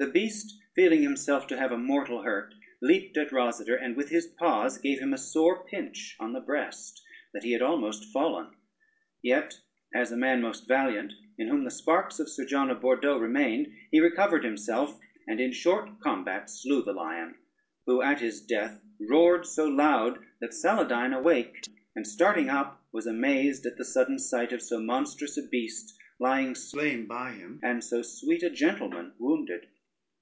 [0.00, 4.28] The beast feeling himself to have a mortal hurt, leapt at Rosader, and with his
[4.28, 7.02] paws gave him a sore pinch on the breast,
[7.34, 8.54] that he had almost fallen;
[9.22, 9.58] yet
[9.92, 13.74] as a man most valiant, in whom the sparks of Sir John of Bordeaux remained,
[13.90, 17.34] he recovered himself, and in short combat slew the lion,
[17.84, 23.66] who at his death roared so loud that Saladyne awaked, and starting up, was amazed
[23.66, 28.00] at the sudden sight of so monstrous a beast lying slain by him, and so
[28.00, 29.66] sweet a gentleman wounded.